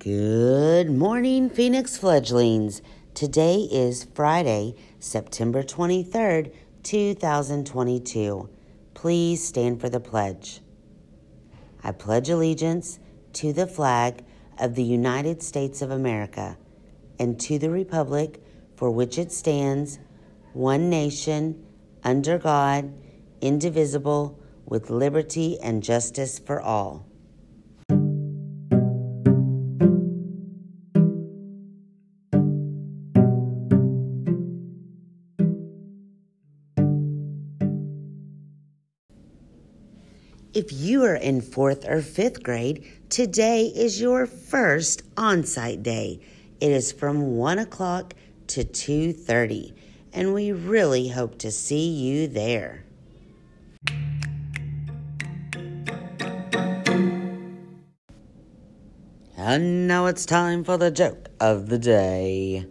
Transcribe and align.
Good 0.00 0.90
morning, 0.90 1.50
Phoenix 1.50 1.98
fledglings. 1.98 2.80
Today 3.12 3.68
is 3.70 4.04
Friday, 4.14 4.74
September 4.98 5.62
23rd, 5.62 6.54
2022. 6.82 8.48
Please 8.94 9.46
stand 9.46 9.78
for 9.78 9.90
the 9.90 10.00
pledge. 10.00 10.62
I 11.84 11.92
pledge 11.92 12.30
allegiance 12.30 12.98
to 13.34 13.52
the 13.52 13.66
flag 13.66 14.24
of 14.58 14.74
the 14.74 14.82
United 14.82 15.42
States 15.42 15.82
of 15.82 15.90
America 15.90 16.56
and 17.18 17.38
to 17.40 17.58
the 17.58 17.68
republic 17.68 18.42
for 18.76 18.90
which 18.90 19.18
it 19.18 19.30
stands, 19.30 19.98
one 20.54 20.88
nation, 20.88 21.62
under 22.02 22.38
God, 22.38 22.90
indivisible, 23.42 24.38
with 24.64 24.88
liberty 24.88 25.60
and 25.60 25.82
justice 25.82 26.38
for 26.38 26.58
all. 26.58 27.09
If 40.52 40.72
you 40.72 41.04
are 41.04 41.14
in 41.14 41.42
fourth 41.42 41.88
or 41.88 42.02
fifth 42.02 42.42
grade, 42.42 42.84
today 43.08 43.66
is 43.66 44.00
your 44.00 44.26
first 44.26 45.02
on-site 45.16 45.84
day. 45.84 46.18
It 46.60 46.72
is 46.72 46.90
from 46.90 47.36
1 47.36 47.60
o'clock 47.60 48.14
to 48.48 48.64
2.30, 48.64 49.72
and 50.12 50.34
we 50.34 50.50
really 50.50 51.06
hope 51.06 51.38
to 51.38 51.52
see 51.52 51.88
you 51.88 52.26
there. 52.26 52.82
And 59.36 59.86
now 59.86 60.06
it's 60.06 60.26
time 60.26 60.64
for 60.64 60.76
the 60.76 60.90
joke 60.90 61.28
of 61.38 61.68
the 61.68 61.78
day. 61.78 62.66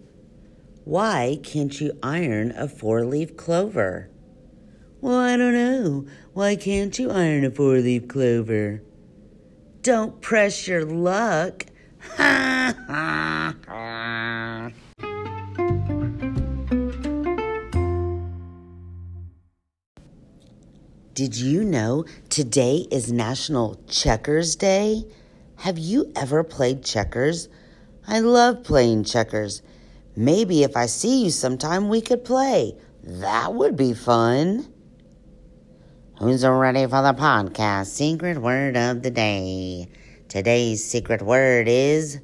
Why 0.83 1.39
can't 1.43 1.79
you 1.79 1.97
iron 2.03 2.51
a 2.51 2.67
four 2.67 3.05
leaf 3.05 3.37
clover? 3.37 4.09
Well, 5.01 5.17
I 5.17 5.37
don't 5.37 5.53
know. 5.53 6.05
Why 6.33 6.57
can't 6.57 6.99
you 6.99 7.09
iron 7.09 7.45
a 7.45 7.51
four 7.51 7.75
leaf 7.77 8.09
clover? 8.09 8.81
Don't 9.81 10.19
press 10.19 10.67
your 10.67 10.83
luck. 10.83 11.65
Ha 12.17 12.75
ha 12.87 13.55
ha. 13.65 14.71
Did 21.13 21.37
you 21.37 21.63
know 21.63 22.03
today 22.29 22.85
is 22.91 23.09
National 23.09 23.79
Checkers 23.87 24.57
Day? 24.57 25.05
Have 25.57 25.79
you 25.79 26.11
ever 26.15 26.43
played 26.43 26.83
checkers? 26.83 27.47
I 28.05 28.19
love 28.19 28.65
playing 28.65 29.05
checkers. 29.05 29.61
Maybe 30.15 30.63
if 30.63 30.75
I 30.75 30.87
see 30.87 31.23
you 31.23 31.29
sometime, 31.29 31.87
we 31.87 32.01
could 32.01 32.25
play. 32.25 32.75
That 33.03 33.53
would 33.53 33.77
be 33.77 33.93
fun. 33.93 34.67
Who's 36.19 36.45
ready 36.45 36.83
for 36.83 37.01
the 37.01 37.13
podcast? 37.13 37.85
Secret 37.85 38.39
word 38.39 38.75
of 38.75 39.03
the 39.03 39.09
day. 39.09 39.87
Today's 40.27 40.83
secret 40.83 41.21
word 41.21 41.69
is 41.69 42.19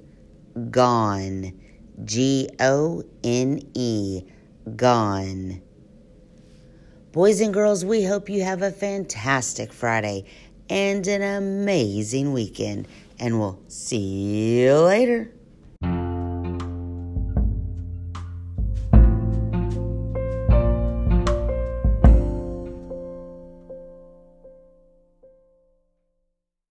gone. 0.69 1.57
G 2.03 2.49
O 2.59 3.03
N 3.23 3.61
E. 3.73 4.23
Gone. 4.75 5.61
Boys 7.13 7.39
and 7.39 7.53
girls, 7.53 7.85
we 7.85 8.03
hope 8.03 8.27
you 8.27 8.43
have 8.43 8.63
a 8.63 8.69
fantastic 8.69 9.71
Friday 9.71 10.25
and 10.69 11.07
an 11.07 11.21
amazing 11.21 12.33
weekend, 12.33 12.89
and 13.17 13.39
we'll 13.39 13.61
see 13.69 14.59
you 14.63 14.77
later. 14.77 15.31